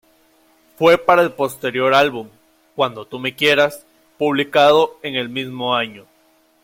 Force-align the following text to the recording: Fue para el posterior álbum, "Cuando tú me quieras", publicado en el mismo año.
Fue 0.77 0.97
para 0.97 1.21
el 1.21 1.31
posterior 1.33 1.93
álbum, 1.93 2.27
"Cuando 2.75 3.05
tú 3.05 3.19
me 3.19 3.35
quieras", 3.35 3.85
publicado 4.17 4.97
en 5.03 5.13
el 5.13 5.29
mismo 5.29 5.75
año. 5.75 6.07